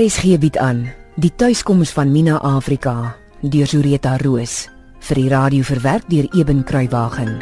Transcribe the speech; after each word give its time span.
RSG 0.00 0.38
bied 0.40 0.56
aan 0.56 0.86
die 1.20 1.28
tuiskoms 1.36 1.90
van 1.92 2.08
Mina 2.08 2.38
Afrika 2.40 3.18
deur 3.42 3.68
Zureta 3.68 4.14
Roos 4.22 4.70
vir 5.04 5.18
die 5.18 5.28
radio 5.28 5.66
verwerk 5.66 6.06
deur 6.08 6.24
Eben 6.38 6.62
Kruiwagen. 6.64 7.34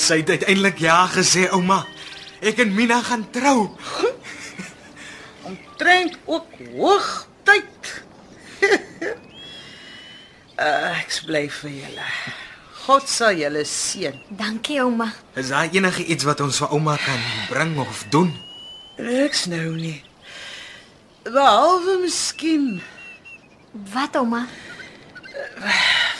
Sy 0.00 0.22
het 0.22 0.32
uiteindelik 0.32 0.80
ja 0.80 1.02
gesê, 1.12 1.44
ouma. 1.52 1.82
Ek 2.40 2.62
en 2.64 2.72
Mina 2.72 3.02
gaan 3.04 3.26
trou. 3.34 3.68
Omtrent 5.50 6.16
ook 6.24 6.56
hoog 6.70 7.10
tyd. 7.44 7.92
uh, 10.56 10.96
ek 11.02 11.20
bly 11.28 11.44
vir 11.60 11.78
julle. 11.82 12.08
God 12.86 13.08
sal 13.08 13.36
julle 13.38 13.64
seën. 13.64 14.16
Dankie 14.28 14.80
ouma. 14.82 15.08
Is 15.34 15.48
daar 15.48 15.68
enige 15.72 16.04
iets 16.04 16.24
wat 16.28 16.40
ons 16.44 16.58
vir 16.60 16.72
ouma 16.76 16.96
kan 17.00 17.20
bring 17.48 17.78
of 17.80 18.04
doen? 18.12 18.32
Ek's 19.00 19.46
nou 19.46 19.70
nie. 19.76 20.02
Behalwe 21.24 21.98
miskien 22.02 22.82
Wat 23.94 24.16
ouma? 24.16 24.44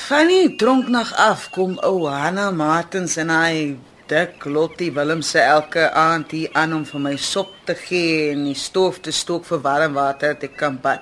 van 0.09 0.27
die 0.29 0.57
dronknag 0.61 1.13
af 1.17 1.51
kom 1.55 1.79
ou 1.87 2.09
Hanna 2.11 2.51
Martens 2.51 3.15
en 3.17 3.31
hy 3.33 3.77
dik 4.11 4.45
Lottie 4.45 4.91
Willem 4.93 5.23
se 5.23 5.41
elke 5.41 5.87
aand 5.97 6.31
hier 6.35 6.51
aan 6.53 6.75
om 6.77 6.85
vir 6.85 7.01
my 7.01 7.15
sop 7.17 7.53
te 7.65 7.77
gee 7.79 8.33
en 8.33 8.45
die 8.45 8.57
stoof 8.59 8.99
te 9.01 9.13
stook 9.13 9.47
vir 9.49 9.63
warm 9.65 9.95
water 9.97 10.35
te 10.37 10.49
kan 10.49 10.77
bad. 10.83 11.01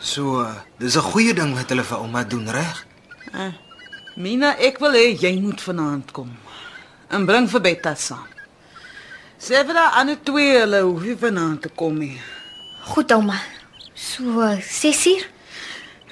So, 0.00 0.44
dis 0.78 0.96
'n 0.96 1.08
goeie 1.12 1.34
ding 1.34 1.54
wat 1.54 1.68
hulle 1.68 1.84
vir 1.84 1.98
ouma 1.98 2.24
doen, 2.24 2.48
reg? 2.50 2.86
Mina, 4.14 4.52
ek 4.62 4.78
wil 4.78 4.94
hê 4.94 5.08
jy 5.18 5.32
moet 5.42 5.58
vanaand 5.58 6.12
kom. 6.14 6.28
En 7.10 7.26
bring 7.26 7.48
vir 7.50 7.62
Betta 7.64 7.96
saam. 7.98 8.30
Sê 9.42 9.64
vir 9.66 9.74
daai 9.74 9.98
ander 10.00 10.20
twee 10.22 10.52
hulle 10.60 10.84
hoef 10.86 11.02
nie 11.02 11.16
vanaand 11.18 11.64
te 11.66 11.72
kom 11.74 11.98
nie. 11.98 12.14
Goed 12.92 13.10
ouma. 13.10 13.40
So 13.94 14.46
6 14.62 15.02
uur? 15.10 15.26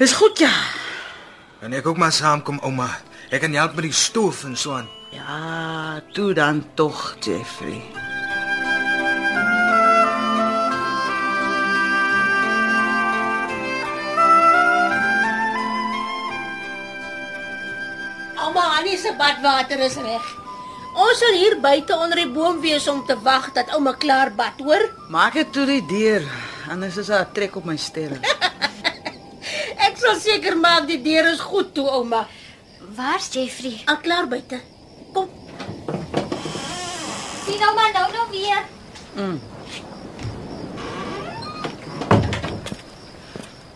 Dis 0.01 0.17
goed 0.19 0.43
ja. 0.43 0.51
En 1.63 1.79
ek 1.79 1.87
ook 1.87 2.03
maar 2.03 2.13
saamkom, 2.13 2.59
ouma. 2.67 2.91
Ek 3.31 3.47
kan 3.47 3.55
help 3.55 3.79
met 3.79 3.87
die 3.87 3.95
stoof 3.95 4.45
en 4.51 4.59
so 4.59 4.75
aan. 4.81 4.91
Ja, 5.15 6.01
toe 6.13 6.33
dan 6.35 6.65
tog, 6.75 7.15
Jeffrey. 7.23 8.02
Se 19.13 19.19
badwater 19.19 19.81
is 19.81 19.97
reg. 19.97 20.25
Ons 20.93 21.21
sal 21.21 21.37
hier 21.37 21.57
buite 21.61 21.97
onder 21.97 22.21
die 22.21 22.29
boom 22.33 22.61
wees 22.61 22.87
om 22.89 23.01
te 23.07 23.17
wag 23.25 23.53
dat 23.57 23.73
ouma 23.77 23.95
klaar 23.97 24.33
bad, 24.37 24.61
hoor? 24.61 24.85
Maak 25.09 25.37
dit 25.41 25.53
toe 25.53 25.65
die 25.69 25.85
deur, 25.89 26.25
anders 26.71 26.97
is 26.97 27.07
daar 27.07 27.27
'n 27.27 27.33
trek 27.33 27.57
op 27.57 27.65
my 27.65 27.77
sterre. 27.77 28.21
Ek 29.87 29.97
sal 29.97 30.17
seker 30.21 30.57
maak 30.57 30.87
die 30.87 31.03
deur 31.03 31.33
is 31.33 31.41
goed 31.41 31.75
toe, 31.75 31.89
ouma. 31.89 32.27
Waar's 32.97 33.29
Jeffrey? 33.33 33.83
Al 33.87 33.97
klaar 33.97 34.29
buite. 34.29 34.61
Kom. 35.13 35.29
Sien 37.45 37.63
ouma 37.69 37.91
nou 37.93 38.07
nou 38.13 38.27
weer. 38.31 38.63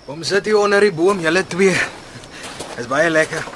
Kom 0.06 0.22
sit 0.22 0.44
hier 0.44 0.58
onder 0.58 0.80
die 0.80 0.92
boom, 0.92 1.20
julle 1.20 1.46
twee. 1.46 1.76
Is 2.78 2.86
baie 2.86 3.10
lekker. 3.10 3.55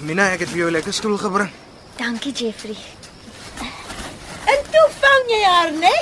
Mina, 0.00 0.30
ek 0.32 0.46
het 0.46 0.48
vir 0.48 0.58
jou 0.62 0.68
'n 0.70 0.72
lekker 0.72 0.94
stoel 0.96 1.18
gebring. 1.18 1.50
Dankie 1.96 2.32
Jeffrey. 2.32 2.76
En 4.48 4.60
toe 4.72 4.86
vang 5.00 5.24
jy 5.28 5.42
haar, 5.44 5.72
né? 5.72 5.96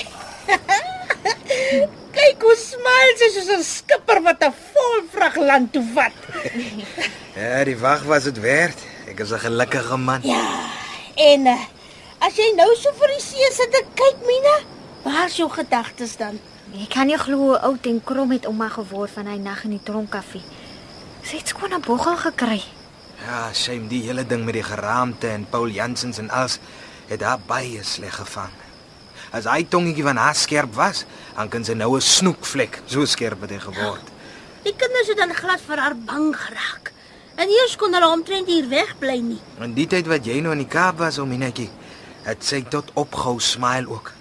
Kyk 2.19 2.43
hoe 2.43 2.57
smaal 2.57 3.11
sy 3.19 3.29
soos 3.35 3.51
'n 3.57 3.63
skipper 3.63 4.23
wat 4.23 4.45
'n 4.45 4.55
vol 4.73 5.03
vrag 5.11 5.37
land 5.37 5.73
toe 5.73 5.85
vat. 5.95 6.15
Ja, 7.39 7.65
die 7.65 7.79
wag 7.79 8.03
was 8.03 8.25
dit 8.25 8.41
werd. 8.41 8.79
Ek 9.07 9.21
is 9.21 9.31
'n 9.31 9.39
gelukkige 9.39 9.97
man. 9.97 10.21
Ja. 10.23 10.47
En 11.15 11.47
uh, 11.47 11.59
as 12.19 12.37
jy 12.37 12.55
nou 12.55 12.71
so 12.77 12.93
vir 12.95 13.09
die 13.09 13.21
see 13.21 13.51
sit 13.53 13.75
en 13.75 13.87
kyk, 13.95 14.17
Mina, 14.27 14.57
waar's 15.03 15.37
jou 15.37 15.51
gedagtes 15.51 16.17
dan? 16.17 16.39
Ek 16.83 16.89
kan 16.89 17.07
nie 17.07 17.19
glo 17.19 17.37
hoe 17.37 17.59
oud 17.59 17.87
en 17.87 18.05
krom 18.05 18.31
het 18.31 18.47
ouma 18.47 18.69
geword 18.69 19.11
van 19.11 19.27
hy 19.27 19.39
nag 19.39 19.65
in 19.65 19.71
die 19.71 19.83
tronkkafie. 19.83 20.43
Sy 21.23 21.37
het 21.37 21.49
skoon 21.49 21.75
'n 21.75 21.81
boggel 21.81 22.17
gekry. 22.17 22.63
Ja, 23.25 23.53
shame 23.53 23.89
die 23.91 24.03
hele 24.07 24.25
ding 24.27 24.45
met 24.47 24.55
die 24.55 24.67
geraamte 24.67 25.29
en 25.29 25.47
Paul 25.51 25.73
Jansens 25.75 26.19
en 26.19 26.31
alles 26.31 26.59
het 27.09 27.23
haar 27.25 27.41
baie 27.47 27.83
sleg 27.83 28.15
gevang. 28.15 28.53
As 29.35 29.45
hy 29.45 29.65
tongetjie 29.69 30.05
van 30.07 30.17
haar 30.17 30.37
skerp 30.39 30.73
was, 30.77 31.05
dan 31.37 31.51
kan 31.53 31.65
sy 31.65 31.75
nou 31.75 31.97
'n 31.97 32.01
snoekvlek, 32.01 32.81
so 32.87 33.05
skerp 33.05 33.41
het 33.41 33.51
hy 33.51 33.59
geword. 33.59 34.07
Die 34.65 34.75
kinders 34.77 35.09
het 35.09 35.17
dan 35.17 35.35
glad 35.35 35.61
vir 35.61 35.79
haar 35.79 35.97
bang 35.97 36.37
geraak. 36.37 36.93
En 37.37 37.49
eers 37.49 37.77
kon 37.77 37.93
hulle 37.95 38.09
omtrent 38.09 38.47
hier 38.47 38.69
wegbly 38.69 39.21
nie. 39.21 39.41
In 39.63 39.75
die 39.75 39.87
tyd 39.87 40.07
wat 40.07 40.27
jy 40.27 40.41
nou 40.41 40.53
in 40.53 40.65
die 40.65 40.67
Kaap 40.67 40.99
was, 40.99 41.19
om 41.19 41.31
netjie, 41.39 41.71
het 42.25 42.45
sy 42.45 42.63
tot 42.63 42.91
opgehou 42.95 43.39
smile 43.41 43.89
ook. 43.89 44.13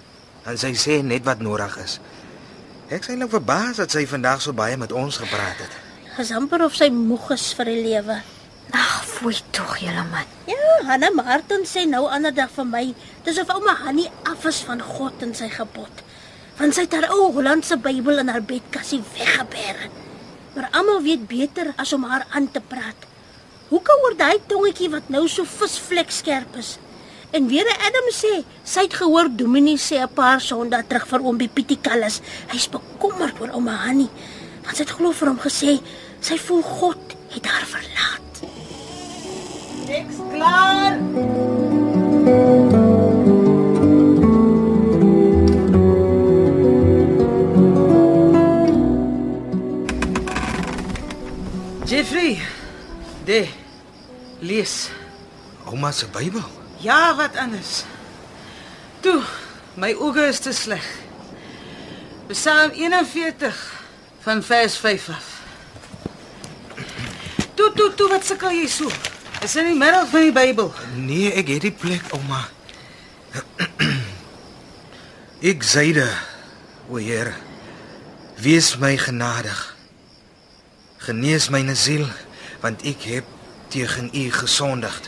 En 0.46 0.58
sy 0.58 0.72
sê 0.78 1.02
net 1.02 1.24
wat 1.24 1.40
nodig 1.40 1.76
is. 1.82 1.98
Ek 2.88 3.04
sien 3.04 3.18
nou 3.18 3.28
verbaas 3.28 3.76
dat 3.76 3.90
sy 3.90 4.06
vandag 4.06 4.40
so 4.40 4.52
baie 4.52 4.76
met 4.76 4.92
ons 4.92 5.16
gepraat 5.16 5.58
het. 5.58 5.74
Dis 6.16 6.30
amper 6.30 6.64
of 6.64 6.74
sy 6.74 6.88
moeg 6.90 7.30
is 7.30 7.52
vir 7.58 7.64
die 7.64 7.82
lewe. 7.82 8.22
Fooi 9.18 9.34
tog 9.50 9.72
julle 9.82 10.04
man. 10.12 10.26
Ja, 10.46 10.74
Hanna 10.86 11.08
Martin 11.10 11.64
sê 11.66 11.82
nou 11.90 12.04
ander 12.06 12.30
dag 12.30 12.52
vir 12.54 12.66
my, 12.70 12.82
dis 13.26 13.40
of 13.42 13.48
ouma 13.50 13.72
Hanni 13.80 14.04
af 14.30 14.44
is 14.46 14.60
van 14.68 14.78
God 14.78 15.24
en 15.26 15.32
sy 15.34 15.48
gebod. 15.50 16.04
Want 16.60 16.76
sy 16.76 16.84
het 16.84 16.94
haar 16.94 17.08
ou 17.16 17.32
Hollandse 17.34 17.80
Bybel 17.82 18.22
in 18.22 18.30
haar 18.30 18.46
bedkassie 18.46 19.00
weggeberg. 19.16 19.88
Maar 20.54 20.70
almal 20.70 21.02
weet 21.02 21.26
beter 21.26 21.72
as 21.82 21.96
om 21.96 22.06
haar 22.06 22.28
aan 22.30 22.46
te 22.54 22.62
praat. 22.62 23.08
Hoe 23.72 23.82
kan 23.82 24.06
oor 24.06 24.14
daai 24.22 24.38
tongetjie 24.46 24.92
wat 24.94 25.10
nou 25.10 25.24
so 25.26 25.42
visvlek 25.50 26.14
skerp 26.14 26.54
is? 26.62 26.76
En 27.34 27.50
weer 27.50 27.66
Adam 27.90 28.14
sê, 28.14 28.44
sy 28.62 28.86
het 28.86 29.00
gehoor 29.02 29.34
Dominee 29.34 29.82
sê 29.82 29.98
'n 29.98 30.14
paar 30.14 30.38
Sondae 30.40 30.86
terug 30.86 31.10
vir 31.10 31.26
oom 31.26 31.38
Pietie 31.38 31.82
Kallis. 31.82 32.22
Hy's 32.54 32.70
bekommerd 32.70 33.40
oor 33.40 33.50
ouma 33.50 33.82
Hanni. 33.82 34.08
Want 34.62 34.76
sy 34.76 34.82
het 34.86 34.94
glo 34.94 35.10
vir 35.10 35.28
hom 35.28 35.40
gesê, 35.42 35.80
sy 36.20 36.38
voel 36.38 36.62
God 36.62 37.16
het 37.34 37.46
haar 37.46 37.66
verlaat. 37.66 37.97
Ek's 39.88 40.16
klaar. 40.32 40.98
Jeffrey, 51.84 52.38
de 53.24 53.48
lees. 54.38 54.90
Ouma 55.64 55.92
se 55.92 56.06
Bybel. 56.06 56.42
Ja, 56.76 57.14
wat 57.16 57.36
anders. 57.36 57.84
Toe, 59.00 59.22
my 59.74 59.94
oë 59.96 60.28
is 60.28 60.44
te 60.44 60.52
sleg. 60.52 60.84
Psalm 62.28 62.70
41 62.76 63.56
van 64.20 64.42
vers 64.42 64.76
5 64.76 65.08
af. 65.08 65.36
Toe, 67.54 67.72
toe, 67.72 67.94
toe, 67.94 68.08
wat 68.08 68.24
sukkel 68.24 68.52
jy 68.52 68.66
so? 68.68 69.07
Is 69.38 69.54
in 69.56 69.68
die 69.70 69.78
middel 69.78 70.06
van 70.06 70.24
die 70.26 70.32
Bybel. 70.34 70.72
Nee, 70.98 71.30
ek 71.38 71.50
het 71.52 71.62
die 71.62 71.74
plek, 71.74 72.02
ouma. 72.16 72.40
ek 75.52 75.62
zeide, 75.62 76.08
o 76.90 76.98
Heer, 76.98 77.30
wees 78.42 78.72
my 78.82 78.96
genadig. 78.98 79.60
Genees 81.06 81.46
myne 81.54 81.76
siel, 81.78 82.02
want 82.64 82.82
ek 82.82 83.06
het 83.12 83.30
tegen 83.70 84.10
U 84.10 84.24
gesondig. 84.40 84.98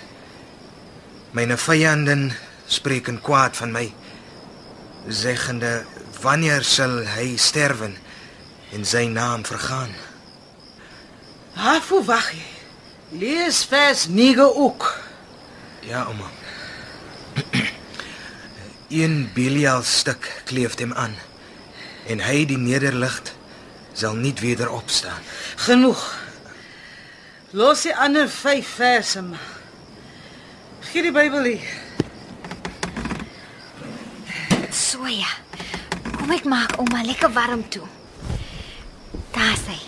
Myne 1.34 1.58
vyanden 1.58 2.30
spreek 2.70 3.10
in 3.10 3.18
kwaad 3.18 3.58
van 3.58 3.74
my, 3.74 3.88
zeggende, 5.10 5.80
wanneer 6.22 6.62
sal 6.62 7.00
hy 7.16 7.34
sterwen 7.34 7.98
en 8.70 8.86
sy 8.86 9.08
naam 9.10 9.42
vergaan? 9.42 9.90
Waarvoor 11.58 12.06
wag 12.14 12.32
jy? 12.38 12.59
Lees 13.10 13.64
vers 13.64 14.06
9 14.08 14.56
ook. 14.56 15.00
Ja, 15.80 16.02
ouma. 16.04 16.30
Een 18.88 19.30
Belial 19.34 19.82
stuk 19.82 20.42
kleef 20.44 20.78
hom 20.78 20.92
aan 20.94 21.14
en 22.06 22.22
hy 22.22 22.44
die 22.46 22.58
nederlig 22.58 23.18
sal 23.92 24.14
nie 24.14 24.34
weer 24.38 24.70
opstaan. 24.70 25.22
Genoeg. 25.66 26.00
Los 27.50 27.82
die 27.82 27.94
ander 27.96 28.30
5 28.30 28.68
verse 28.78 29.22
maar. 29.22 29.46
Gee 30.90 31.02
die 31.02 31.12
Bybel 31.12 31.44
hier. 31.44 31.66
So 34.70 35.06
ja. 35.06 35.30
Kom 36.16 36.30
ek 36.34 36.46
maak 36.46 36.78
ouma 36.78 37.02
lekker 37.06 37.30
warm 37.34 37.66
toe. 37.68 37.86
Daar 39.34 39.58
sê. 39.58 39.78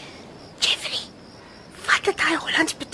Jeffrey. 0.58 1.06
Wat 1.86 2.06
het 2.10 2.26
hy 2.26 2.34
Hollands 2.34 2.74
beteken? 2.74 2.91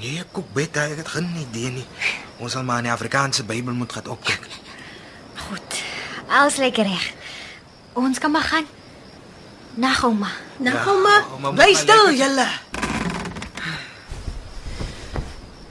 Nee, 0.00 0.22
koek 0.32 0.52
beta, 0.52 0.84
ek 0.90 1.00
het 1.00 1.08
geen 1.08 1.28
idee 1.40 1.70
nie. 1.70 1.84
Ons 2.42 2.52
sal 2.52 2.64
maar 2.66 2.82
in 2.82 2.88
die 2.88 2.92
Afrikaanse 2.92 3.44
Bybel 3.44 3.74
moet 3.74 3.92
gaan 3.92 4.08
opkyk. 4.12 4.48
Alles 6.28 6.56
lekker 6.56 6.84
reg. 6.84 7.12
Ons 7.92 8.18
kan 8.18 8.30
maar 8.30 8.42
gaan. 8.42 8.66
Nag 9.74 10.04
ouma. 10.04 10.28
Maar. 10.56 10.86
ouma, 10.86 11.50
Bly 11.52 11.70
moet 11.70 11.76
stil 11.76 12.12
julle. 12.16 12.46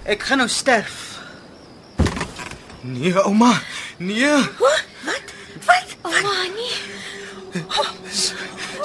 Ek 0.04 0.24
gaan 0.24 0.38
nou 0.38 0.50
sterf. 0.50 1.20
Nee, 2.82 3.14
ouma. 3.24 3.54
Nee. 3.98 4.34
Wat? 4.62 5.96
Ouma, 6.02 6.36
nee. 6.56 7.64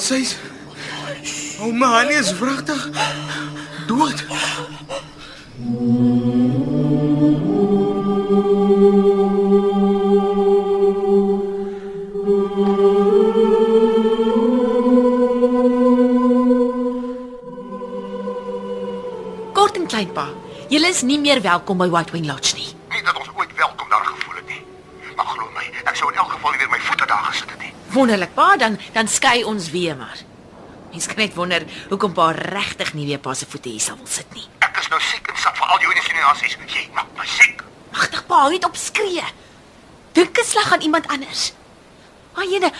Sy's 0.01 0.37
Ouma, 1.61 2.01
Annie 2.01 2.17
is 2.17 2.33
wragtig 2.39 2.89
dood. 3.87 4.25
Kort 5.71 5.79
en 19.77 19.87
klein 19.87 20.13
pa. 20.13 20.27
Julle 20.69 20.89
is 20.89 21.03
nie 21.03 21.19
meer 21.19 21.39
welkom 21.41 21.79
by 21.79 21.87
White 21.87 22.11
Wing 22.11 22.27
Lodge 22.27 22.57
nie. 22.57 22.67
Nie 22.91 23.03
dat 23.07 23.15
ons 23.15 23.29
ooit 23.37 23.55
welkom 23.55 23.89
daar 23.89 24.05
gevoel 24.05 24.35
het 24.35 24.47
nie. 24.51 24.63
Maar 25.15 25.27
glo 25.27 25.47
my, 25.55 25.71
ek 25.85 25.95
sou 25.95 26.11
in 26.11 26.19
elk 26.19 26.33
geval 26.35 26.51
nie 26.51 26.59
weer 26.59 26.73
my 26.75 26.81
voete 26.89 27.07
daar 27.07 27.23
gesit 27.31 27.51
het 27.51 27.63
nie. 27.63 27.71
Wonderlik 27.95 28.35
pa, 28.35 28.57
dan 28.57 28.79
dan 28.93 29.07
skei 29.07 29.45
ons 29.47 29.71
weer 29.71 29.95
maar. 29.97 30.19
Mens 30.91 31.07
kan 31.07 31.23
net 31.23 31.39
wonder 31.39 31.63
hoekom 31.93 32.13
pa 32.13 32.33
regtig 32.35 32.91
nie 32.99 33.07
weer 33.07 33.23
pa 33.23 33.39
se 33.39 33.47
voete 33.47 33.71
hier 33.71 33.87
sal 33.87 34.03
wil 34.03 34.11
sit 34.11 34.35
nie. 34.35 34.60
Is 34.91 34.97
nou 34.97 35.07
siek 35.07 35.29
en 35.31 35.37
sat 35.39 35.55
vir 35.55 35.69
al 35.71 35.83
jou 35.85 35.91
insinuasies. 35.95 36.57
Jy 36.67 36.81
maak 36.97 37.11
my 37.15 37.23
siek. 37.31 37.61
Magtig 37.95 38.25
pa, 38.27 38.41
hou 38.43 38.49
net 38.51 38.65
op 38.67 38.75
skree. 38.75 39.23
Dink 40.19 40.39
'n 40.39 40.45
slag 40.45 40.73
aan 40.73 40.83
iemand 40.83 41.07
anders. 41.07 41.53
Ayene, 42.35 42.73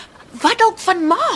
wat 0.43 0.59
dalk 0.59 0.79
van 0.79 1.07
ma? 1.07 1.29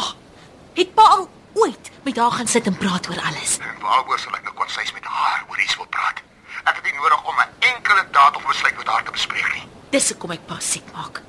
Het 0.74 0.94
pa 0.94 1.02
al 1.02 1.30
ooit 1.54 1.90
met 2.02 2.16
haar 2.16 2.32
gaan 2.32 2.48
sit 2.48 2.66
en 2.66 2.76
praat 2.76 3.08
oor 3.08 3.20
alles? 3.22 3.58
En 3.58 3.78
waaroor 3.80 4.18
sal 4.18 4.34
ek 4.34 4.42
nou 4.42 4.54
konsis 4.54 4.92
met 4.92 5.04
haar 5.04 5.44
oor 5.48 5.60
iets 5.60 5.76
wil 5.76 5.86
praat? 5.86 6.18
Ek 6.64 6.74
het 6.74 6.84
nie 6.84 6.98
nodig 6.98 7.22
om 7.22 7.38
'n 7.38 7.54
enkele 7.58 8.04
daad 8.10 8.36
of 8.36 8.46
besluit 8.46 8.76
met 8.76 8.86
haar 8.86 9.04
te 9.04 9.10
bespreek 9.10 9.54
nie. 9.54 9.68
Dis 9.90 10.08
hoekom 10.08 10.30
ek 10.30 10.46
pa 10.46 10.58
siek 10.58 10.92
maak. 10.92 11.22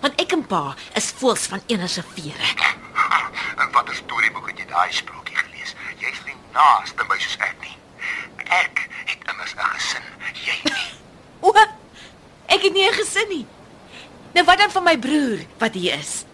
Want 0.00 0.20
ek 0.20 0.32
en 0.32 0.46
pa 0.46 0.74
is 0.94 1.10
voels 1.18 1.46
van 1.46 1.62
enige 1.66 2.04
vere. 2.14 2.46
En 3.60 3.70
watter 3.72 3.94
storieboek 3.94 4.46
het 4.46 4.58
jy 4.58 4.66
daai 4.66 4.92
sprokie 4.92 5.36
gelees? 5.36 5.74
Jy's 5.98 6.22
nie 6.24 6.36
naaste 6.52 7.04
by 7.04 7.18
soos. 7.18 7.40
Ek 8.50 8.88
het 9.06 9.30
immers 9.30 9.54
'n 9.54 9.58
gesin, 9.74 10.02
jy 10.34 10.56
nie. 10.64 10.92
O, 11.40 11.52
ek 12.46 12.62
het 12.62 12.72
nie 12.72 12.88
'n 12.88 12.92
gesin 12.92 13.28
nie. 13.28 13.46
Dan 14.60 14.70
van 14.70 14.82
my 14.84 14.98
broer 14.98 15.38
wat 15.58 15.74
hier 15.74 15.94
is? 15.98 16.24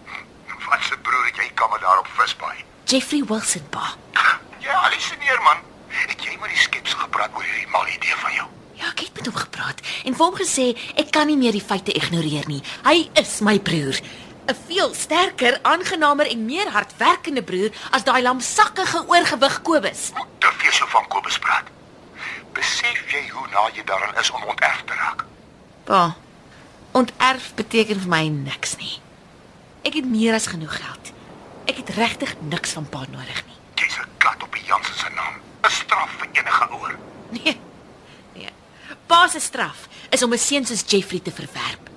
Wat 0.69 0.81
se 0.83 0.97
broer 1.01 1.25
het 1.25 1.37
jy 1.39 1.45
kamer 1.55 1.79
daar 1.79 1.99
op 2.01 2.07
Visbaai? 2.17 2.57
Jeffrey 2.83 3.23
Wilson 3.23 3.63
pa. 3.69 3.93
Jy 4.65 4.73
hallusineer 4.73 5.39
man. 5.45 5.61
Het 5.87 6.25
jy 6.25 6.33
met 6.41 6.51
die 6.51 6.59
skepsel 6.59 6.99
gepraat 7.05 7.31
oor 7.37 7.45
hierdie 7.47 7.69
mal 7.71 7.87
idee 7.87 8.17
van 8.19 8.33
jou? 8.35 8.47
Ja, 8.81 8.89
ek 8.91 9.05
het 9.05 9.13
met 9.15 9.29
hom 9.31 9.37
gepraat 9.39 9.79
en 10.03 10.19
vir 10.19 10.25
hom 10.25 10.35
gesê 10.41 10.67
ek 10.99 11.13
kan 11.15 11.31
nie 11.31 11.37
meer 11.39 11.55
die 11.55 11.63
feite 11.63 11.95
ignoreer 11.95 12.51
nie. 12.51 12.59
Hy 12.83 12.97
is 13.23 13.37
my 13.47 13.55
broer. 13.63 13.95
'n 14.51 14.59
Veel 14.67 14.91
sterker, 14.93 15.59
aangenamer 15.63 16.27
en 16.27 16.45
meer 16.51 16.67
hardwerkende 16.75 17.47
broer 17.47 17.71
as 17.95 18.03
daai 18.03 18.21
lamsakkige 18.27 19.07
oorgewig 19.07 19.61
Kobus. 19.61 20.11
Te 20.43 20.51
veel 20.59 20.75
so 20.75 20.91
van 20.91 21.07
Kobus 21.07 21.39
praat. 21.39 21.71
Besef 22.51 23.03
jy 23.07 23.27
hoe 23.31 23.47
na 23.55 23.69
jy 23.71 23.87
daaraan 23.87 24.19
is 24.19 24.31
om 24.31 24.43
onterf 24.43 24.83
te 24.83 24.93
raak? 24.99 25.23
Pa, 25.87 26.15
onterf 26.97 27.51
beteken 27.55 27.99
vir 28.03 28.09
my 28.09 28.23
niks 28.33 28.75
nie. 28.81 28.97
Ek 29.85 29.95
het 29.99 30.07
meer 30.09 30.33
as 30.37 30.49
genoeg 30.49 30.73
geld. 30.79 31.11
Ek 31.69 31.81
het 31.81 31.93
regtig 31.97 32.33
niks 32.49 32.73
van 32.77 32.87
pa 32.89 33.03
nodig 33.11 33.43
nie. 33.45 33.57
Jy's 33.77 33.97
'n 33.99 34.09
kat 34.17 34.43
op 34.43 34.53
die 34.53 34.65
Jansen 34.65 34.97
se 34.97 35.09
naam. 35.15 35.35
'n 35.63 35.69
Straf 35.69 36.11
vir 36.19 36.27
enige 36.31 36.65
ouer. 36.69 36.97
Nee. 37.29 37.59
Nee. 38.33 38.51
Pa 39.05 39.27
se 39.27 39.39
straf 39.39 39.87
is 40.09 40.23
om 40.23 40.33
'n 40.33 40.37
seun 40.37 40.65
soos 40.65 40.83
Jeffrey 40.87 41.19
te 41.19 41.31
verwerp. 41.31 41.89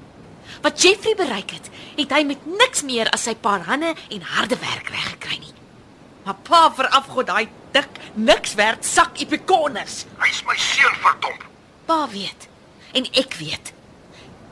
Wat 0.63 0.83
Jeffrey 0.83 1.15
bereik 1.15 1.51
het, 1.51 1.71
het 1.97 2.11
hy 2.11 2.23
met 2.25 2.47
niks 2.47 2.83
meer 2.83 3.09
as 3.11 3.23
sy 3.23 3.35
paar 3.35 3.61
hande 3.61 3.95
en 4.11 4.23
harde 4.23 4.57
werk 4.57 4.89
reggekry 4.89 5.39
nie. 5.39 5.55
Maar 6.25 6.35
pa 6.35 6.73
verafgod 6.75 7.27
daai 7.27 7.49
dik 7.73 7.89
niks 8.15 8.55
werd 8.55 8.85
sak 8.85 9.19
epikonus. 9.19 10.05
Hy's 10.19 10.43
my 10.45 10.57
seun 10.57 10.95
verdomp. 10.95 11.45
Pa 11.85 12.09
weet 12.09 12.49
en 12.93 13.05
ek 13.13 13.35
weet. 13.35 13.73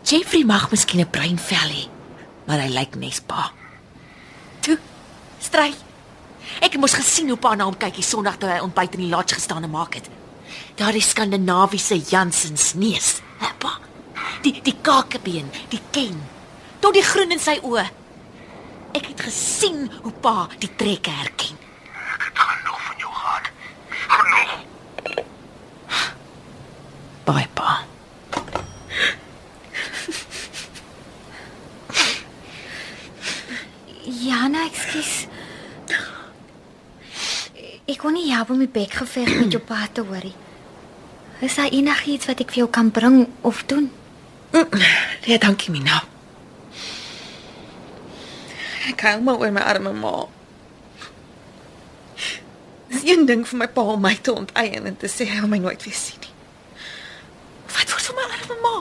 Jeffrey 0.09 0.45
mag 0.45 0.71
miskien 0.71 1.01
'n 1.01 1.11
bruin 1.11 1.39
vel 1.39 1.69
hê, 1.69 1.85
maar 2.47 2.61
hy 2.65 2.69
lyk 2.69 2.95
nes 2.97 3.21
pa. 3.21 3.53
Toe, 4.61 4.79
stry. 5.39 5.75
Ek 6.65 6.73
het 6.73 6.81
mos 6.81 6.95
gesien 6.95 7.29
hoe 7.29 7.37
pa 7.37 7.55
na 7.55 7.65
hom 7.65 7.77
kyk 7.77 7.95
die 7.95 8.03
Sondag 8.03 8.39
toe 8.39 8.49
hy 8.49 8.61
ontbyt 8.65 8.95
in 8.95 9.01
die 9.05 9.11
lodge 9.13 9.35
gestaan 9.35 9.65
en 9.65 9.71
maak 9.71 9.95
het. 9.95 10.09
Daardie 10.77 11.03
skandinawiese 11.03 11.99
Jansens 12.01 12.73
neus. 12.75 13.21
Pa. 13.59 13.79
Die 14.43 14.61
die 14.63 14.77
kakebeen, 14.81 15.51
die 15.69 15.83
ken. 15.91 16.23
Tot 16.81 16.95
die 16.95 17.03
groen 17.03 17.31
in 17.31 17.39
sy 17.39 17.59
oë. 17.63 17.85
Ek 18.95 19.07
het 19.07 19.21
gesien 19.21 19.91
hoe 20.03 20.13
pa 20.13 20.49
die 20.59 20.71
trekke 20.77 21.11
herken. 21.11 21.59
Ek 22.15 22.23
het 22.23 22.39
genoeg 22.39 22.81
van 22.87 22.97
jou 22.99 23.13
gehad. 23.13 23.51
Genoeg. 24.09 24.53
Baie 27.25 27.49
pa. 27.55 27.85
Jana, 34.09 34.65
ekskuus. 34.65 35.27
Ek 37.89 37.99
kon 38.01 38.15
nie 38.17 38.28
help 38.39 38.51
om 38.55 38.61
my 38.63 38.69
bek 38.71 38.93
geveg 39.01 39.31
met 39.35 39.51
jou 39.55 39.63
pa 39.63 39.87
te 39.93 40.05
hoorie. 40.07 40.35
Is 41.43 41.57
daar 41.59 41.73
enigiets 41.75 42.29
wat 42.31 42.43
ek 42.43 42.53
vir 42.55 42.65
jou 42.65 42.71
kan 42.71 42.91
bring 42.95 43.25
of 43.47 43.65
doen? 43.71 43.91
Nee, 45.27 45.39
dankie 45.43 45.73
Mina. 45.75 46.03
Ek 48.89 49.03
hou 49.05 49.17
maar 49.27 49.43
oor 49.43 49.55
my 49.55 49.65
arme 49.73 49.93
ma. 49.93 50.13
Dis 52.89 53.05
een 53.05 53.27
ding 53.29 53.43
vir 53.47 53.61
my 53.61 53.69
pa 53.75 53.85
om 53.95 54.07
my 54.07 54.15
te 54.23 54.33
onteien 54.33 54.87
en 54.89 54.97
te 54.97 55.11
sê 55.13 55.27
hy 55.29 55.43
wil 55.43 55.51
my 55.51 55.61
nooit 55.63 55.83
weer 55.85 55.99
sien 55.99 56.23
nie. 56.23 56.33
Wat 57.75 57.91
word 57.93 58.09
van 58.11 58.21
my 58.21 58.29
arme 58.39 58.61
ma? 58.63 58.77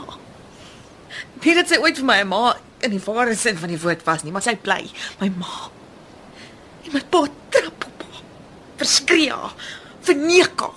Nie 1.44 1.58
dat 1.58 1.70
sy 1.72 1.82
ooit 1.82 1.98
vir 2.00 2.08
my 2.08 2.22
ma 2.30 2.44
in 2.86 2.94
die 2.94 3.02
ware 3.04 3.34
sin 3.36 3.58
van 3.58 3.74
die 3.74 3.82
woord 3.82 4.06
was 4.06 4.24
nie, 4.24 4.32
maar 4.32 4.46
sy 4.46 4.56
bly 4.62 4.84
my 5.20 5.34
ma. 5.42 5.68
En 6.86 6.94
my 6.94 7.04
pa. 7.12 7.26
Verskree 8.88 9.32
haar. 9.32 9.54
Verneek 10.00 10.60
haar. 10.60 10.70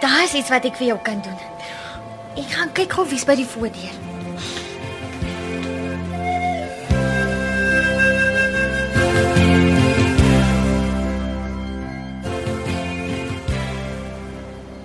Daar 0.00 0.24
is 0.24 0.32
iets 0.36 0.50
wat 0.52 0.66
ek 0.68 0.76
vir 0.76 0.90
jou 0.90 0.98
kan 1.00 1.22
doen. 1.24 1.38
Ek 2.36 2.50
gaan 2.52 2.72
kyk 2.76 2.92
gou 2.92 3.06
wie's 3.08 3.24
by 3.24 3.32
die 3.38 3.46
voordeur. 3.48 3.94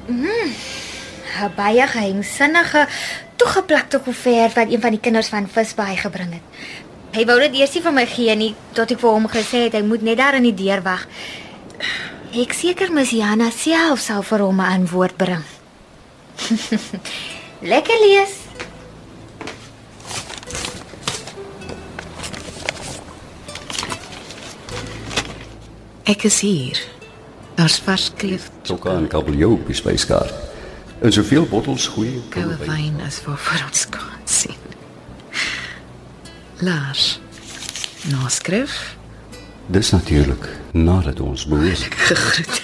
Mm. 0.07 0.55
'n 1.43 1.51
Baie 1.59 1.87
geheimsinnige 1.87 2.87
toegeplakte 3.35 3.99
koevert 3.99 4.55
wat 4.55 4.71
een 4.71 4.81
van 4.81 4.95
die 4.95 5.03
kinders 5.03 5.27
van 5.27 5.51
Visbaai 5.51 5.97
gebring 5.97 6.39
het. 6.39 6.63
Hy 7.11 7.25
wou 7.25 7.39
dit 7.39 7.59
eers 7.59 7.73
nie 7.75 7.83
vir 7.83 7.91
my 7.91 8.05
gee 8.05 8.35
nie 8.35 8.55
tot 8.71 8.91
ek 8.91 8.99
vir 9.03 9.11
hom 9.11 9.27
gesê 9.27 9.67
het 9.67 9.75
hy 9.75 9.83
moet 9.83 10.01
net 10.07 10.23
daar 10.23 10.39
in 10.39 10.47
die 10.47 10.55
deur 10.55 10.81
wag. 10.87 11.03
Ek 12.29 12.53
seker 12.53 12.91
Miss 12.93 13.09
Jana 13.09 13.49
self 13.49 14.03
sal 14.05 14.21
vir 14.21 14.43
hom 14.45 14.61
'n 14.61 14.65
antwoord 14.85 15.17
bring. 15.17 15.45
Lekker 17.71 17.97
lees. 18.05 18.35
Ek 26.05 26.23
is 26.23 26.39
hier. 26.41 26.77
Daar's 27.55 27.79
vars 27.79 28.11
kreef, 28.15 28.51
Sokka 28.63 28.93
en 28.93 29.07
kabeljou 29.07 29.53
op 29.53 29.65
die 29.65 29.75
spyskaart. 29.75 30.33
En 31.01 31.11
soveel 31.11 31.45
bottels 31.49 31.87
goeie 31.87 32.21
koue 32.29 32.57
wyn 32.61 33.01
as 33.05 33.23
waarvoor 33.25 33.65
ons 33.65 33.89
kan 33.89 34.21
sien. 34.25 34.61
Lars. 36.61 37.19
Naskrif. 38.13 38.98
Dis 39.69 39.91
natuurlik 39.91 40.49
nadat 40.71 41.19
ons 41.19 41.45
behoort. 41.45 41.87
Gegroet. 41.89 42.61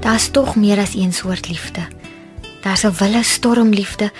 Daar's 0.00 0.30
tog 0.30 0.56
meer 0.56 0.78
as 0.78 0.94
een 0.94 1.12
soort 1.12 1.48
liefde. 1.48 1.86
Daar's 2.62 2.82
'n 2.82 2.94
wille 2.98 3.22
stormliefde 3.22 4.10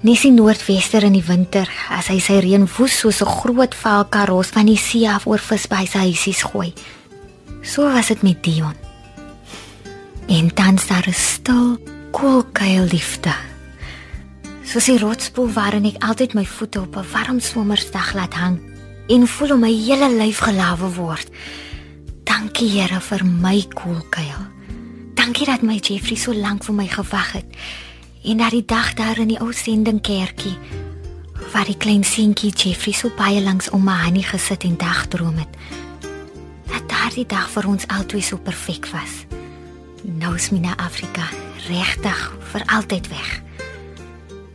Nes 0.00 0.20
die 0.20 0.30
noordwester 0.30 1.02
in 1.02 1.16
die 1.16 1.24
winter 1.24 1.70
as 1.90 2.06
hy 2.12 2.18
sy 2.22 2.36
reën 2.44 2.68
woes 2.76 2.98
soos 3.00 3.22
'n 3.22 3.32
groot 3.40 3.74
vel 3.74 4.04
karos 4.04 4.52
van 4.54 4.66
die 4.66 4.76
see 4.76 5.08
af 5.08 5.26
oor 5.26 5.38
visby 5.38 5.86
sy 5.86 5.98
huisies 5.98 6.42
gooi. 6.42 6.72
So 7.66 7.82
was 7.82 8.06
dit 8.06 8.22
met 8.22 8.42
Dion. 8.42 8.74
En 10.26 10.50
dan 10.54 10.78
daar 10.88 11.06
'n 11.08 11.12
stil, 11.12 11.78
koel 12.10 12.44
kuil 12.52 12.84
liefde. 12.84 13.34
Soos 14.62 14.84
die 14.84 14.98
rotspoel 14.98 15.50
waarin 15.52 15.84
ek 15.84 16.02
altyd 16.04 16.34
my 16.34 16.46
voete 16.46 16.80
op 16.80 16.96
'n 16.96 17.10
warm 17.12 17.40
somersdag 17.40 18.14
laat 18.14 18.34
hang 18.34 18.60
en 19.06 19.26
voel 19.26 19.48
hoe 19.48 19.58
my 19.58 19.72
hele 19.72 20.16
lyf 20.16 20.38
gelawe 20.38 20.94
word. 20.94 21.28
Dankie 22.24 22.70
Here 22.70 23.00
vir 23.00 23.24
my 23.24 23.66
koel 23.74 24.02
kuil. 24.08 24.42
Dankie 25.14 25.46
dat 25.46 25.62
my 25.62 25.76
Jeffrey 25.76 26.16
so 26.16 26.34
lank 26.34 26.64
vir 26.64 26.74
my 26.74 26.86
gewag 26.86 27.32
het. 27.32 27.46
En 28.24 28.36
dat 28.36 28.50
die 28.50 28.64
dag 28.64 28.94
daar 28.94 29.18
in 29.18 29.28
die 29.28 29.40
ou 29.40 29.52
sendingkerkie 29.52 30.58
waar 31.52 31.64
die 31.64 31.76
klein 31.76 32.04
seentjie 32.04 32.50
Jeffrey 32.50 32.92
so 32.92 33.10
baie 33.16 33.42
langs 33.42 33.70
om 33.70 33.84
my 33.84 33.92
Hannie 33.92 34.24
gesit 34.24 34.62
en 34.64 34.76
dagdroom 34.76 35.36
het. 35.36 35.85
Daardie 37.16 37.32
dag 37.32 37.46
vir 37.48 37.66
ons 37.70 37.84
albei 37.88 38.18
so 38.20 38.36
perfek 38.36 38.90
was. 38.92 39.12
Nou 40.04 40.34
is 40.36 40.50
my 40.52 40.58
na 40.60 40.74
Afrika 40.84 41.24
regtig 41.64 42.18
vir 42.52 42.64
altyd 42.76 43.08
weg. 43.08 43.30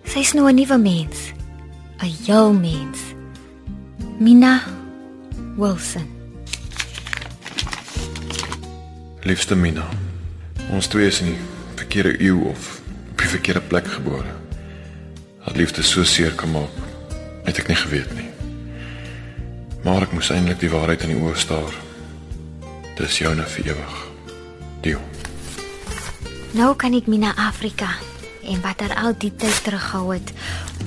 Sy's 0.06 0.36
nou 0.38 0.46
'n 0.46 0.56
nuwe 0.56 0.77
mens. 0.77 1.34
'n 1.98 2.06
Heel 2.06 2.53
mens. 2.53 3.00
Mina 4.20 4.62
Wilson. 5.58 6.06
Liefste 9.22 9.56
Mina, 9.56 9.89
ons 10.70 10.88
twee 10.88 11.08
is 11.08 11.22
in 11.22 11.34
die 11.34 11.41
verkeerde 11.75 12.22
eeu 12.22 12.46
of 12.46 12.82
op 13.12 13.18
die 13.18 13.27
verkeerde 13.27 13.62
plek 13.62 13.88
gebore. 13.88 14.36
Dat 15.46 15.56
liefde 15.56 15.82
so 15.82 16.03
seer 16.03 16.32
kan 16.32 16.51
maak, 16.51 16.77
het 17.44 17.58
ek 17.58 17.68
nie 17.68 17.77
geweet 17.77 18.13
nie. 18.13 18.30
Maar 19.84 20.01
ek 20.01 20.13
moes 20.13 20.30
eintlik 20.30 20.60
die 20.60 20.70
waarheid 20.70 21.01
in 21.01 21.10
die 21.10 21.22
oë 21.25 21.36
staar. 21.36 21.89
Dis 23.01 23.17
joune 23.17 23.41
vir 23.50 23.72
ewig. 23.72 23.93
Dio. 24.86 25.00
Nou 26.53 26.75
kan 26.77 26.93
ek 26.93 27.08
Mina 27.10 27.31
Afrika 27.48 27.89
en 28.46 28.62
wat 28.62 28.84
er 28.86 28.93
al 28.93 29.15
die 29.17 29.31
tyd 29.34 29.58
teruggehou 29.65 30.12
het, 30.13 30.29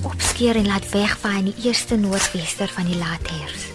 opskeer 0.06 0.60
en 0.60 0.68
laat 0.70 0.86
wegvaai 0.92 1.40
in 1.40 1.48
die 1.50 1.66
eerste 1.66 1.98
noordwester 1.98 2.70
van 2.70 2.86
die 2.86 3.00
laat 3.00 3.26
herfs. 3.32 3.66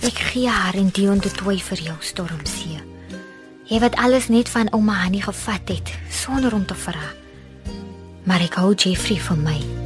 Ek 0.00 0.24
gee 0.32 0.48
haar 0.48 0.80
en 0.80 0.88
Dion 0.96 1.20
de 1.20 1.30
Tooi 1.32 1.58
vir 1.60 1.84
jou 1.90 1.98
stormsee. 2.00 2.80
Jy 3.68 3.84
wat 3.84 4.00
alles 4.00 4.32
net 4.32 4.48
van 4.48 4.72
ouma 4.72 5.02
Hanni 5.04 5.20
gevat 5.20 5.76
het 5.76 5.92
sonder 6.08 6.56
om 6.56 6.64
te 6.64 6.78
vra. 6.88 7.04
Maar 8.24 8.48
ek 8.48 8.60
hou 8.62 8.72
Jeffrey 8.72 9.20
vir 9.20 9.40
my. 9.44 9.81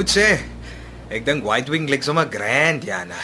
Moet 0.00 0.12
sê, 0.12 0.38
ek 1.12 1.26
dink 1.26 1.44
White 1.44 1.68
Wing 1.68 1.84
lyk 1.92 2.06
sommer 2.06 2.24
grand, 2.32 2.86
Jana. 2.88 3.18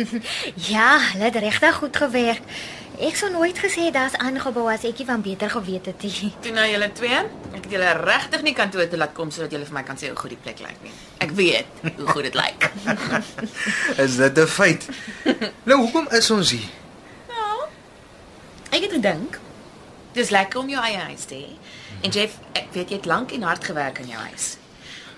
Ja, 0.72 0.98
hulle 1.14 1.30
het 1.30 1.38
regtig 1.40 1.78
goed 1.80 1.96
gewerk. 1.96 2.44
Ek 3.00 3.16
sou 3.16 3.30
nooit 3.32 3.56
gesê 3.56 3.86
daar's 3.94 4.18
aangebou 4.20 4.66
as 4.68 4.84
ekie 4.84 5.06
van 5.08 5.22
beter 5.24 5.48
geweet 5.48 5.88
het 5.88 6.04
nie. 6.04 6.28
Toe 6.44 6.52
nou 6.52 6.66
julle 6.68 6.90
twee, 6.98 7.22
ek 7.54 7.62
het 7.62 7.70
julle 7.72 7.94
regtig 8.02 8.44
nie 8.44 8.54
kantoor 8.58 8.90
toe 8.92 9.00
laat 9.00 9.16
kom 9.16 9.32
sodat 9.32 9.56
julle 9.56 9.68
vir 9.70 9.78
my 9.78 9.84
kan 9.88 9.96
sê 9.96 10.12
hoe 10.12 10.20
goed 10.20 10.34
die 10.34 10.40
plek 10.44 10.60
lyk 10.66 10.84
nie. 10.84 10.92
Ek 11.24 11.32
weet 11.40 11.80
hoe 11.88 12.10
goed 12.12 12.28
dit 12.28 12.36
lyk. 12.36 12.68
Is 14.04 14.20
dit 14.20 14.44
'n 14.44 14.46
feit? 14.60 14.84
Nou, 15.64 15.80
hoekom 15.86 16.12
is 16.12 16.30
ons 16.30 16.52
hier? 16.52 16.68
Ek 18.70 18.84
het 18.84 18.92
gedink 18.92 19.40
dis 20.12 20.30
lekker 20.30 20.60
om 20.60 20.68
jou 20.68 20.82
eie 20.84 21.00
huis 21.08 21.24
te 21.24 21.34
hê. 21.34 21.54
En 22.04 22.12
Jeff, 22.12 22.36
ek 22.52 22.74
weet 22.76 22.90
jy 22.92 22.96
het 23.00 23.08
lank 23.08 23.32
en 23.32 23.42
hard 23.48 23.64
gewerk 23.64 24.04
in 24.04 24.12
jou 24.12 24.20
huis. 24.28 24.58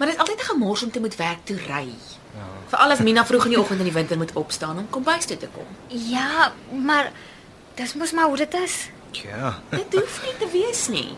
Maar 0.03 0.11
dit 0.11 0.21
is 0.21 0.27
altyd 0.27 0.47
'n 0.47 0.51
gemors 0.53 0.83
om 0.83 0.91
te 0.91 1.01
moet 1.01 1.17
werk 1.17 1.39
toe 1.45 1.57
ry. 1.57 1.89
Ja. 2.35 2.47
Veral 2.67 2.91
as 2.91 2.99
Mina 2.99 3.27
vroeg 3.27 3.45
in 3.45 3.51
die 3.51 3.61
oggend 3.61 3.79
in 3.79 3.85
die 3.85 3.95
winter 3.95 4.17
moet 4.17 4.33
opstaan 4.33 4.79
om 4.79 4.91
kombuis 4.91 5.25
toe 5.25 5.37
te 5.37 5.49
kom. 5.55 5.67
Ja, 5.87 6.53
maar 6.85 7.13
dis 7.75 7.95
mos 7.95 8.13
maar 8.13 8.25
hoe 8.25 8.37
dit 8.37 8.55
is. 8.55 8.89
Ja. 9.11 9.61
Dit 9.69 9.93
hoef 9.93 10.21
nie 10.25 10.35
te 10.39 10.49
wees 10.53 10.89
nie. 10.89 11.17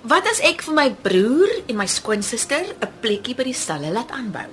Wat 0.00 0.30
as 0.30 0.40
ek 0.40 0.62
vir 0.62 0.74
my 0.74 0.94
broer 0.94 1.62
en 1.66 1.76
my 1.76 1.86
skoonsister 1.86 2.64
'n 2.80 2.88
plekkie 3.00 3.34
by 3.34 3.42
die 3.42 3.54
stalle 3.54 3.92
laat 3.92 4.10
aanbou? 4.10 4.48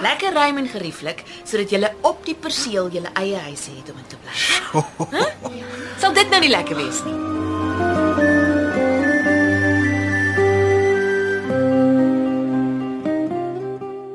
Lekker 0.00 0.32
ruim 0.32 0.56
en 0.56 0.68
gerieflik 0.68 1.22
sodat 1.44 1.70
julle 1.70 1.92
op 2.00 2.24
die 2.24 2.34
perseel 2.34 2.88
julle 2.88 3.10
eie 3.12 3.36
huis 3.36 3.66
het 3.66 3.90
om 3.90 3.98
in 3.98 4.06
te 4.06 4.16
bly. 4.16 4.32
Huh? 5.10 5.26
Sal 5.98 6.12
dit 6.12 6.30
nou 6.30 6.40
nie 6.40 6.50
lekker 6.50 6.76
wees 6.76 7.04
nie? 7.04 7.33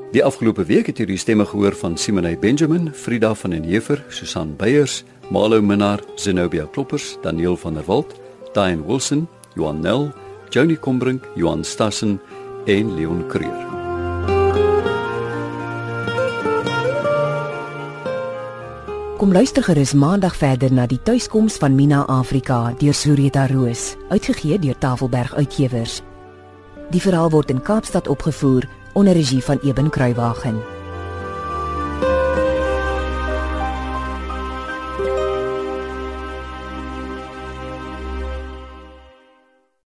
Die 0.09 0.23
afgelope 0.25 0.63
week 0.65 0.87
het 0.89 0.97
jy 0.97 1.05
die 1.05 1.19
stemme 1.21 1.45
gehoor 1.45 1.75
van 1.77 1.93
Simone 1.93 2.31
Benjamin, 2.41 2.87
Frida 2.97 3.29
van 3.37 3.53
den 3.53 3.67
Heever, 3.69 3.99
Susan 4.09 4.55
Beyers, 4.57 5.03
Malo 5.29 5.61
Minnar, 5.61 6.01
Zenobia 6.17 6.65
Kloppers, 6.65 7.19
Daniel 7.21 7.53
van 7.57 7.77
der 7.77 7.85
Walt, 7.85 8.15
Diane 8.55 8.81
Wilson, 8.87 9.27
Johan 9.53 9.83
Nel, 9.85 10.09
Johnny 10.49 10.79
Combrink, 10.79 11.27
Johan 11.35 11.63
Stassen 11.63 12.17
en 12.65 12.95
Leon 12.95 13.27
Creer. 13.27 13.67
Kom 19.21 19.31
luister 19.31 19.63
gerus 19.63 19.93
maandag 19.93 20.33
verder 20.35 20.73
na 20.73 20.87
die 20.89 21.01
tuiskoms 21.03 21.61
van 21.61 21.75
Mina 21.75 22.01
Afrika 22.07 22.73
deur 22.81 22.97
Sureta 22.97 23.45
Roos, 23.45 23.93
uitgegee 24.09 24.57
deur 24.59 24.77
Tafelberg 24.77 25.35
Uitgewers. 25.35 26.01
Die 26.89 27.01
verhaal 27.01 27.29
word 27.29 27.53
in 27.53 27.61
Kaapstad 27.61 28.07
opgevoer 28.07 28.65
onder 28.99 29.13
regie 29.13 29.43
van 29.43 29.59
Eben 29.63 29.89
Kruiwagen. 29.89 30.78